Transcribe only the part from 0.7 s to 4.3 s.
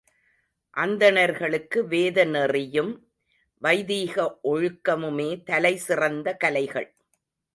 அந்தணர்களுக்கு வேத நெறியும் வைதீக